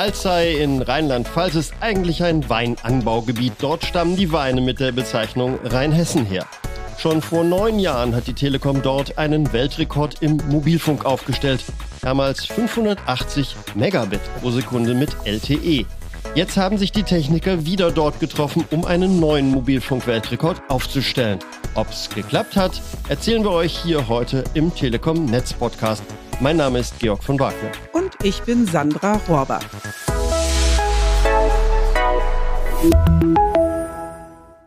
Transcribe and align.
Alzey 0.00 0.62
in 0.62 0.80
Rheinland-Pfalz 0.80 1.56
ist 1.56 1.74
eigentlich 1.80 2.24
ein 2.24 2.48
Weinanbaugebiet. 2.48 3.52
Dort 3.58 3.84
stammen 3.84 4.16
die 4.16 4.32
Weine 4.32 4.62
mit 4.62 4.80
der 4.80 4.92
Bezeichnung 4.92 5.58
Rheinhessen 5.62 6.24
her. 6.24 6.46
Schon 6.96 7.20
vor 7.20 7.44
neun 7.44 7.78
Jahren 7.78 8.14
hat 8.14 8.26
die 8.26 8.32
Telekom 8.32 8.80
dort 8.80 9.18
einen 9.18 9.52
Weltrekord 9.52 10.22
im 10.22 10.38
Mobilfunk 10.48 11.04
aufgestellt. 11.04 11.62
Damals 12.00 12.46
580 12.46 13.54
Megabit 13.74 14.22
pro 14.40 14.50
Sekunde 14.50 14.94
mit 14.94 15.14
LTE. 15.26 15.84
Jetzt 16.34 16.56
haben 16.56 16.78
sich 16.78 16.92
die 16.92 17.02
Techniker 17.02 17.66
wieder 17.66 17.90
dort 17.90 18.20
getroffen, 18.20 18.64
um 18.70 18.86
einen 18.86 19.20
neuen 19.20 19.50
Mobilfunk-Weltrekord 19.50 20.62
aufzustellen. 20.68 21.40
Ob's 21.74 22.08
geklappt 22.08 22.56
hat, 22.56 22.80
erzählen 23.10 23.44
wir 23.44 23.52
euch 23.52 23.76
hier 23.76 24.08
heute 24.08 24.44
im 24.54 24.74
Telekom 24.74 25.26
Netz 25.26 25.52
Podcast. 25.52 26.02
Mein 26.40 26.56
Name 26.56 26.78
ist 26.78 26.98
Georg 26.98 27.22
von 27.22 27.38
Wagner. 27.38 27.70
Und 28.10 28.26
ich 28.26 28.42
bin 28.42 28.66
Sandra 28.66 29.20
Rohrbach. 29.28 29.64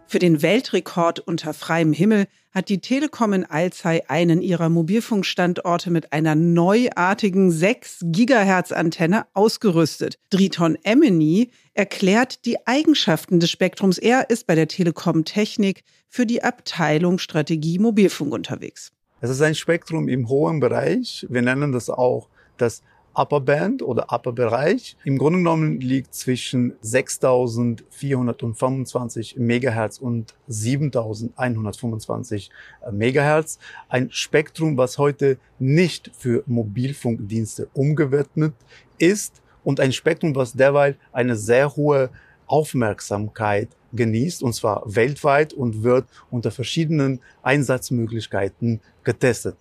Für 0.07 0.19
den 0.19 0.41
Weltrekord 0.41 1.19
unter 1.19 1.53
freiem 1.53 1.91
Himmel 1.91 2.27
hat 2.51 2.69
die 2.69 2.79
Telekom 2.79 3.33
in 3.33 3.43
Alzey 3.43 4.03
einen 4.07 4.41
ihrer 4.41 4.69
Mobilfunkstandorte 4.69 5.91
mit 5.91 6.13
einer 6.13 6.35
neuartigen 6.35 7.51
6 7.51 8.03
Gigahertz 8.03 8.71
Antenne 8.71 9.25
ausgerüstet. 9.33 10.19
Driton 10.29 10.77
Emeny 10.83 11.49
erklärt 11.73 12.45
die 12.45 12.65
Eigenschaften 12.65 13.41
des 13.41 13.51
Spektrums. 13.51 13.97
Er 13.97 14.29
ist 14.29 14.47
bei 14.47 14.55
der 14.55 14.69
Telekom 14.69 15.25
Technik 15.25 15.83
für 16.07 16.25
die 16.25 16.43
Abteilung 16.43 17.17
Strategie 17.17 17.79
Mobilfunk 17.79 18.31
unterwegs. 18.31 18.93
Es 19.19 19.29
ist 19.29 19.41
ein 19.41 19.55
Spektrum 19.55 20.07
im 20.07 20.29
hohen 20.29 20.61
Bereich. 20.61 21.25
Wir 21.29 21.41
nennen 21.41 21.73
das 21.73 21.89
auch 21.89 22.29
das 22.57 22.83
Upper 23.15 23.39
Band 23.39 23.81
oder 23.83 24.07
Upper 24.11 24.31
Bereich. 24.31 24.97
Im 25.03 25.17
Grunde 25.17 25.39
genommen 25.39 25.79
liegt 25.79 26.13
zwischen 26.15 26.73
6425 26.81 29.37
Megahertz 29.37 29.99
und 29.99 30.33
7125 30.47 32.49
Megahertz. 32.91 33.59
Ein 33.89 34.09
Spektrum, 34.11 34.77
was 34.77 34.97
heute 34.97 35.37
nicht 35.59 36.11
für 36.17 36.43
Mobilfunkdienste 36.47 37.67
umgewidmet 37.73 38.53
ist 38.97 39.41
und 39.63 39.79
ein 39.79 39.93
Spektrum, 39.93 40.35
was 40.35 40.53
derweil 40.53 40.97
eine 41.11 41.35
sehr 41.35 41.75
hohe 41.75 42.09
Aufmerksamkeit 42.47 43.69
genießt, 43.93 44.43
und 44.43 44.53
zwar 44.53 44.83
weltweit 44.85 45.53
und 45.53 45.83
wird 45.83 46.05
unter 46.31 46.51
verschiedenen 46.51 47.21
Einsatzmöglichkeiten 47.41 48.81
getestet. 49.03 49.55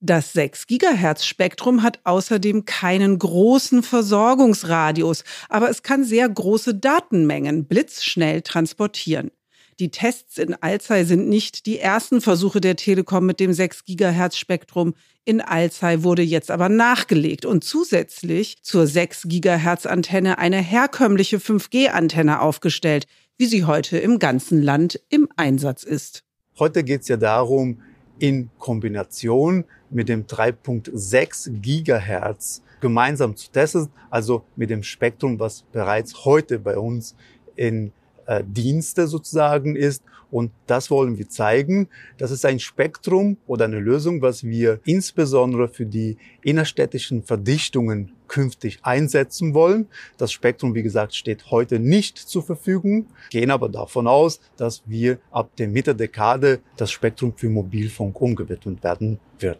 Das 0.00 0.34
6 0.34 0.66
Gigahertz 0.66 1.24
Spektrum 1.24 1.82
hat 1.82 2.00
außerdem 2.04 2.66
keinen 2.66 3.18
großen 3.18 3.82
Versorgungsradius, 3.82 5.24
aber 5.48 5.70
es 5.70 5.82
kann 5.82 6.04
sehr 6.04 6.28
große 6.28 6.74
Datenmengen 6.74 7.64
blitzschnell 7.64 8.42
transportieren. 8.42 9.30
Die 9.78 9.90
Tests 9.90 10.38
in 10.38 10.54
Alzey 10.54 11.04
sind 11.04 11.28
nicht 11.28 11.66
die 11.66 11.78
ersten 11.78 12.20
Versuche 12.20 12.60
der 12.60 12.76
Telekom 12.76 13.24
mit 13.26 13.40
dem 13.40 13.52
6 13.52 13.84
Gigahertz 13.84 14.36
Spektrum. 14.36 14.94
In 15.24 15.40
Alzey 15.40 16.02
wurde 16.02 16.22
jetzt 16.22 16.50
aber 16.50 16.68
nachgelegt 16.68 17.44
und 17.44 17.64
zusätzlich 17.64 18.62
zur 18.62 18.86
6 18.86 19.24
Gigahertz 19.28 19.86
Antenne 19.86 20.38
eine 20.38 20.58
herkömmliche 20.58 21.38
5G 21.38 21.88
Antenne 21.88 22.40
aufgestellt, 22.40 23.06
wie 23.38 23.46
sie 23.46 23.64
heute 23.64 23.98
im 23.98 24.18
ganzen 24.18 24.62
Land 24.62 25.00
im 25.08 25.28
Einsatz 25.36 25.84
ist. 25.84 26.22
Heute 26.58 26.82
geht 26.82 27.02
es 27.02 27.08
ja 27.08 27.18
darum, 27.18 27.82
in 28.18 28.50
Kombination 28.58 29.64
mit 29.90 30.08
dem 30.08 30.26
3.6 30.26 31.60
Gigahertz 31.60 32.62
gemeinsam 32.80 33.36
zu 33.36 33.50
testen, 33.50 33.88
also 34.10 34.44
mit 34.56 34.70
dem 34.70 34.82
Spektrum, 34.82 35.38
was 35.38 35.62
bereits 35.72 36.24
heute 36.24 36.58
bei 36.58 36.76
uns 36.76 37.14
in 37.56 37.92
äh, 38.26 38.42
Dienste 38.46 39.06
sozusagen 39.06 39.76
ist. 39.76 40.02
Und 40.30 40.50
das 40.66 40.90
wollen 40.90 41.18
wir 41.18 41.28
zeigen. 41.28 41.88
Das 42.18 42.30
ist 42.30 42.44
ein 42.44 42.58
Spektrum 42.58 43.36
oder 43.46 43.64
eine 43.66 43.78
Lösung, 43.78 44.22
was 44.22 44.44
wir 44.44 44.80
insbesondere 44.84 45.68
für 45.68 45.86
die 45.86 46.16
innerstädtischen 46.42 47.22
Verdichtungen 47.22 48.12
künftig 48.36 48.80
einsetzen 48.82 49.54
wollen. 49.54 49.88
Das 50.18 50.30
Spektrum, 50.30 50.74
wie 50.74 50.82
gesagt, 50.82 51.14
steht 51.14 51.50
heute 51.50 51.78
nicht 51.78 52.18
zur 52.18 52.42
Verfügung, 52.42 53.06
gehen 53.30 53.50
aber 53.50 53.70
davon 53.70 54.06
aus, 54.06 54.40
dass 54.58 54.82
wir 54.84 55.18
ab 55.30 55.56
der 55.56 55.68
Mitte 55.68 55.94
der 55.94 56.06
Dekade 56.06 56.60
das 56.76 56.90
Spektrum 56.90 57.32
für 57.34 57.48
Mobilfunk 57.48 58.20
umgewidmet 58.20 58.84
werden 58.84 59.20
wird. 59.38 59.58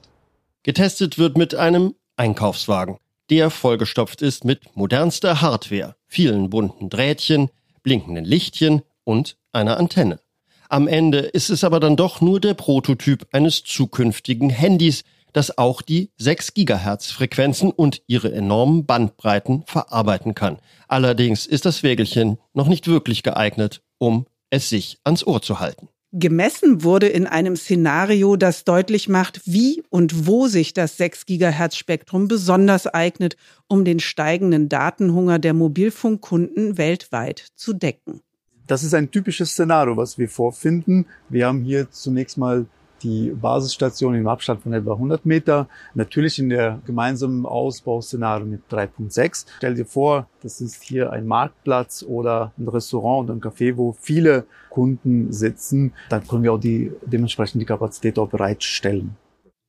Getestet 0.62 1.16
wird 1.16 1.38
mit 1.38 1.54
einem 1.54 1.94
Einkaufswagen, 2.16 2.98
der 3.31 3.48
vollgestopft 3.48 4.20
ist 4.20 4.44
mit 4.44 4.76
modernster 4.76 5.41
Hardware, 5.41 5.97
vielen 6.06 6.50
bunten 6.50 6.91
Drähtchen, 6.91 7.48
blinkenden 7.82 8.26
Lichtchen 8.26 8.82
und 9.04 9.38
einer 9.53 9.78
Antenne. 9.78 10.20
Am 10.69 10.86
Ende 10.86 11.20
ist 11.20 11.48
es 11.48 11.65
aber 11.65 11.81
dann 11.81 11.97
doch 11.97 12.20
nur 12.20 12.41
der 12.41 12.53
Prototyp 12.53 13.26
eines 13.32 13.65
zukünftigen 13.65 14.50
Handys, 14.50 15.03
das 15.32 15.59
auch 15.59 15.82
die 15.82 16.10
6 16.19 16.54
Gigahertz 16.54 17.10
Frequenzen 17.10 17.70
und 17.70 18.03
ihre 18.06 18.32
enormen 18.32 18.87
Bandbreiten 18.87 19.64
verarbeiten 19.66 20.34
kann. 20.34 20.59
Allerdings 20.88 21.47
ist 21.47 21.64
das 21.66 21.82
Wägelchen 21.82 22.38
noch 22.54 22.69
nicht 22.69 22.88
wirklich 22.88 23.22
geeignet, 23.22 23.82
um 23.98 24.26
es 24.50 24.69
sich 24.69 24.98
ans 25.04 25.26
Ohr 25.26 25.42
zu 25.42 25.60
halten. 25.60 25.88
Gemessen 26.12 26.82
wurde 26.82 27.09
in 27.09 27.26
einem 27.26 27.56
Szenario, 27.56 28.36
das 28.36 28.65
deutlich 28.65 29.09
macht, 29.09 29.42
wie 29.44 29.82
und 29.91 30.26
wo 30.26 30.47
sich 30.47 30.72
das 30.72 30.97
6 30.97 31.26
Gigahertz 31.26 31.76
Spektrum 31.76 32.28
besonders 32.28 32.86
eignet, 32.86 33.36
um 33.69 33.84
den 33.84 34.00
steigenden 34.00 34.70
Datenhunger 34.70 35.38
der 35.38 35.53
Mobilfunkkunden 35.53 36.78
weltweit 36.78 37.44
zu 37.54 37.75
decken. 37.75 38.22
Das 38.66 38.82
ist 38.82 38.94
ein 38.94 39.10
typisches 39.10 39.50
Szenario, 39.50 39.97
was 39.97 40.16
wir 40.16 40.28
vorfinden. 40.28 41.06
Wir 41.28 41.47
haben 41.47 41.62
hier 41.62 41.91
zunächst 41.91 42.38
mal 42.38 42.66
die 43.02 43.30
Basisstation 43.30 44.14
im 44.14 44.26
Abstand 44.28 44.62
von 44.62 44.72
etwa 44.72 44.92
100 44.92 45.26
Meter. 45.26 45.68
Natürlich 45.94 46.38
in 46.38 46.48
der 46.48 46.80
gemeinsamen 46.86 47.46
Ausbauszenario 47.46 48.46
mit 48.46 48.62
3.6. 48.70 49.46
Stell 49.58 49.74
dir 49.74 49.86
vor, 49.86 50.28
das 50.42 50.60
ist 50.60 50.82
hier 50.82 51.12
ein 51.12 51.26
Marktplatz 51.26 52.04
oder 52.06 52.52
ein 52.58 52.68
Restaurant 52.68 53.28
oder 53.28 53.34
ein 53.34 53.40
Café, 53.40 53.76
wo 53.76 53.96
viele 53.98 54.46
Kunden 54.70 55.32
sitzen. 55.32 55.92
Dann 56.08 56.26
können 56.26 56.42
wir 56.42 56.52
auch 56.52 56.60
die, 56.60 56.92
dementsprechend 57.04 57.60
die 57.60 57.66
Kapazität 57.66 58.18
auch 58.18 58.28
bereitstellen. 58.28 59.16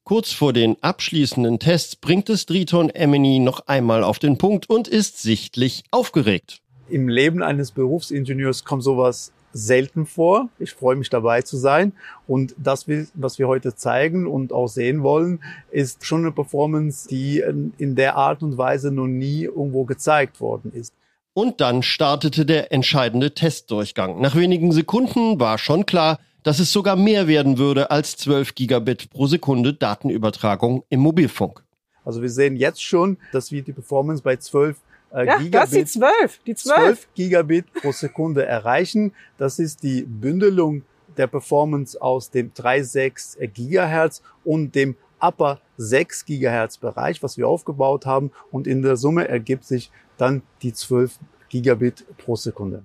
Kurz 0.08 0.32
vor 0.32 0.54
den 0.54 0.82
abschließenden 0.82 1.60
Tests 1.60 1.98
bringt 1.98 2.30
es 2.30 2.46
Driton 2.46 2.90
Emini 2.90 3.40
noch 3.40 3.68
einmal 3.68 4.06
auf 4.06 4.20
den 4.20 4.38
Punkt 4.38 4.70
und 4.70 4.88
ist 4.88 5.22
sichtlich 5.22 5.84
aufgeregt. 5.92 6.62
Im 6.88 7.10
Leben 7.10 7.44
eines 7.44 7.74
Berufsingenieurs 7.74 8.64
kommt 8.64 8.84
sowas 8.84 9.34
selten 9.54 10.06
vor. 10.06 10.50
Ich 10.60 10.74
freue 10.74 10.96
mich 10.96 11.10
dabei 11.10 11.42
zu 11.42 11.58
sein. 11.58 11.94
Und 12.28 12.56
das, 12.58 12.86
was 13.14 13.40
wir 13.40 13.48
heute 13.48 13.76
zeigen 13.76 14.28
und 14.28 14.54
auch 14.54 14.68
sehen 14.68 15.04
wollen, 15.04 15.40
ist 15.72 16.06
schon 16.06 16.22
eine 16.22 16.32
Performance, 16.32 17.08
die 17.08 17.44
in 17.78 17.96
der 17.96 18.16
Art 18.16 18.44
und 18.44 18.58
Weise 18.58 18.92
noch 18.92 19.08
nie 19.08 19.44
irgendwo 19.44 19.86
gezeigt 19.86 20.40
worden 20.40 20.72
ist. 20.74 20.94
Und 21.34 21.62
dann 21.62 21.84
startete 21.84 22.46
der 22.46 22.72
entscheidende 22.72 23.34
Testdurchgang. 23.34 24.20
Nach 24.22 24.36
wenigen 24.36 24.72
Sekunden 24.72 25.40
war 25.40 25.58
schon 25.58 25.86
klar, 25.86 26.20
dass 26.42 26.60
es 26.60 26.72
sogar 26.72 26.96
mehr 26.96 27.28
werden 27.28 27.58
würde 27.58 27.92
als 27.92 28.18
12 28.18 28.56
Gigabit 28.56 29.10
pro 29.10 29.28
Sekunde 29.28 29.74
Datenübertragung 29.74 30.84
im 30.90 31.02
Mobilfunk. 31.02 31.64
Also 32.06 32.22
wir 32.22 32.30
sehen 32.30 32.56
jetzt 32.56 32.82
schon, 32.82 33.18
dass 33.34 33.52
wir 33.52 33.62
die 33.62 33.74
Performance 33.74 34.24
bei 34.24 34.38
12 34.38 34.78
äh, 35.12 35.26
ja, 35.26 35.38
Gigabit, 35.38 35.54
das 35.54 35.74
ist 35.74 35.96
die 35.96 36.00
12, 36.00 36.40
die 36.46 36.56
12. 36.56 36.78
12 36.78 37.08
Gigabit 37.16 37.74
pro 37.74 37.92
Sekunde 37.92 38.46
erreichen. 38.46 39.14
Das 39.38 39.60
ist 39.60 39.84
die 39.84 40.04
Bündelung 40.04 40.84
der 41.18 41.28
Performance 41.28 42.00
aus 42.00 42.30
dem 42.30 42.54
3,6 42.54 43.48
Gigahertz 43.48 44.22
und 44.44 44.76
dem 44.76 44.96
Upper 45.20 45.62
6 45.78 46.26
Gigahertz 46.26 46.78
Bereich, 46.78 47.24
was 47.24 47.38
wir 47.38 47.48
aufgebaut 47.48 48.06
haben. 48.06 48.32
Und 48.52 48.68
in 48.68 48.82
der 48.82 48.98
Summe 48.98 49.28
ergibt 49.28 49.66
sich 49.66 49.92
dann 50.18 50.44
die 50.62 50.74
12 50.74 51.18
Gigabit 51.50 52.06
pro 52.18 52.36
Sekunde. 52.36 52.84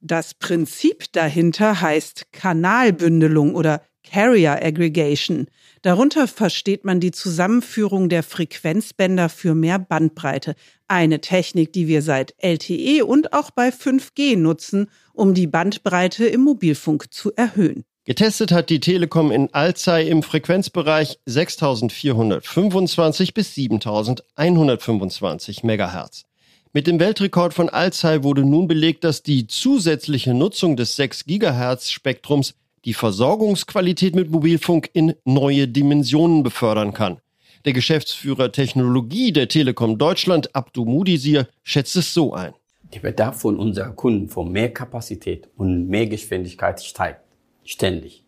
Das 0.00 0.34
Prinzip 0.34 1.12
dahinter 1.12 1.80
heißt 1.80 2.32
Kanalbündelung 2.32 3.54
oder 3.54 3.82
Carrier 4.12 4.62
Aggregation. 4.62 5.46
Darunter 5.80 6.28
versteht 6.28 6.84
man 6.84 7.00
die 7.00 7.12
Zusammenführung 7.12 8.10
der 8.10 8.22
Frequenzbänder 8.22 9.30
für 9.30 9.54
mehr 9.54 9.78
Bandbreite. 9.78 10.54
Eine 10.86 11.22
Technik, 11.22 11.72
die 11.72 11.88
wir 11.88 12.02
seit 12.02 12.34
LTE 12.38 13.06
und 13.06 13.32
auch 13.32 13.50
bei 13.50 13.70
5G 13.70 14.36
nutzen, 14.36 14.90
um 15.14 15.32
die 15.32 15.46
Bandbreite 15.46 16.26
im 16.26 16.42
Mobilfunk 16.42 17.10
zu 17.10 17.32
erhöhen. 17.36 17.86
Getestet 18.04 18.52
hat 18.52 18.68
die 18.68 18.80
Telekom 18.80 19.30
in 19.30 19.48
Alzey 19.54 20.06
im 20.08 20.22
Frequenzbereich 20.22 21.18
6425 21.24 23.32
bis 23.32 23.54
7125 23.54 25.62
Megahertz. 25.62 26.24
Mit 26.74 26.86
dem 26.86 27.00
Weltrekord 27.00 27.54
von 27.54 27.70
Alzey 27.70 28.22
wurde 28.22 28.44
nun 28.44 28.68
belegt, 28.68 29.04
dass 29.04 29.22
die 29.22 29.46
zusätzliche 29.46 30.34
Nutzung 30.34 30.76
des 30.76 30.96
6 30.96 31.24
Gigahertz 31.26 31.90
Spektrums 31.90 32.54
die 32.84 32.94
Versorgungsqualität 32.94 34.14
mit 34.14 34.30
Mobilfunk 34.30 34.90
in 34.92 35.14
neue 35.24 35.68
Dimensionen 35.68 36.42
befördern 36.42 36.92
kann. 36.92 37.20
Der 37.64 37.72
Geschäftsführer 37.72 38.50
Technologie 38.50 39.32
der 39.32 39.48
Telekom 39.48 39.98
Deutschland, 39.98 40.54
Abdu 40.54 40.84
Mudisir, 40.84 41.46
schätzt 41.62 41.94
es 41.94 42.12
so 42.12 42.34
ein. 42.34 42.54
Der 42.92 43.00
Bedarf 43.00 43.40
von 43.40 43.56
unseren 43.56 43.94
Kunden 43.94 44.28
für 44.28 44.44
mehr 44.44 44.72
Kapazität 44.72 45.48
und 45.56 45.88
mehr 45.88 46.06
Geschwindigkeit 46.06 46.82
steigt 46.82 47.20
ständig. 47.64 48.24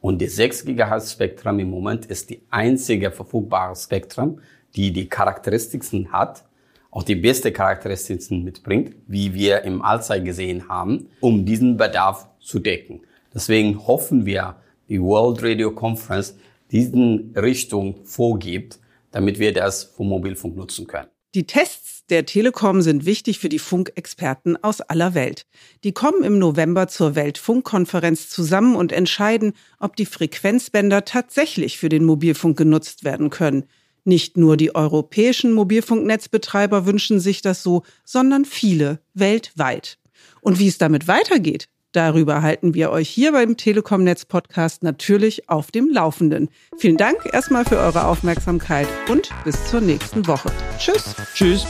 Und 0.00 0.22
das 0.22 0.36
6 0.36 0.64
GHz 0.64 1.12
Spektrum 1.12 1.58
im 1.58 1.70
Moment 1.70 2.06
ist 2.06 2.30
die 2.30 2.40
einzige 2.50 3.10
verfügbare 3.10 3.76
Spektrum, 3.76 4.40
die 4.74 4.92
die 4.92 5.08
Charakteristiken 5.08 6.12
hat, 6.12 6.44
auch 6.90 7.02
die 7.02 7.16
beste 7.16 7.52
Charakteristiken 7.52 8.42
mitbringt, 8.42 8.94
wie 9.06 9.34
wir 9.34 9.62
im 9.62 9.82
Allzeit 9.82 10.24
gesehen 10.24 10.68
haben, 10.68 11.08
um 11.20 11.44
diesen 11.44 11.76
Bedarf 11.76 12.26
zu 12.40 12.58
decken. 12.58 13.02
Deswegen 13.38 13.86
hoffen 13.86 14.26
wir, 14.26 14.56
die 14.88 15.00
World 15.00 15.44
Radio 15.44 15.70
Conference 15.70 16.34
diesen 16.72 17.32
Richtung 17.36 18.04
vorgibt, 18.04 18.80
damit 19.12 19.38
wir 19.38 19.52
das 19.52 19.84
für 19.84 20.02
Mobilfunk 20.02 20.56
nutzen 20.56 20.88
können. 20.88 21.06
Die 21.36 21.46
Tests 21.46 22.04
der 22.06 22.26
Telekom 22.26 22.82
sind 22.82 23.06
wichtig 23.06 23.38
für 23.38 23.48
die 23.48 23.60
Funkexperten 23.60 24.56
aus 24.64 24.80
aller 24.80 25.14
Welt. 25.14 25.46
Die 25.84 25.92
kommen 25.92 26.24
im 26.24 26.40
November 26.40 26.88
zur 26.88 27.14
Weltfunkkonferenz 27.14 28.28
zusammen 28.28 28.74
und 28.74 28.90
entscheiden, 28.90 29.52
ob 29.78 29.94
die 29.94 30.06
Frequenzbänder 30.06 31.04
tatsächlich 31.04 31.78
für 31.78 31.88
den 31.88 32.04
Mobilfunk 32.04 32.58
genutzt 32.58 33.04
werden 33.04 33.30
können. 33.30 33.66
Nicht 34.02 34.36
nur 34.36 34.56
die 34.56 34.74
europäischen 34.74 35.52
Mobilfunknetzbetreiber 35.52 36.86
wünschen 36.86 37.20
sich 37.20 37.40
das 37.40 37.62
so, 37.62 37.84
sondern 38.04 38.44
viele 38.44 38.98
weltweit. 39.14 39.96
Und 40.40 40.58
wie 40.58 40.66
es 40.66 40.78
damit 40.78 41.06
weitergeht, 41.06 41.68
Darüber 41.92 42.42
halten 42.42 42.74
wir 42.74 42.90
euch 42.90 43.08
hier 43.08 43.32
beim 43.32 43.56
Telekom 43.56 44.04
Netz 44.04 44.24
Podcast 44.24 44.82
natürlich 44.82 45.48
auf 45.48 45.70
dem 45.70 45.88
Laufenden. 45.88 46.48
Vielen 46.76 46.96
Dank 46.96 47.28
erstmal 47.32 47.64
für 47.64 47.78
eure 47.78 48.06
Aufmerksamkeit 48.06 48.88
und 49.08 49.30
bis 49.44 49.66
zur 49.68 49.80
nächsten 49.80 50.26
Woche. 50.26 50.50
Tschüss. 50.78 51.14
Tschüss. 51.34 51.66